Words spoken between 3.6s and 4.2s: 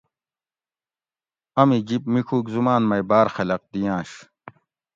دئینش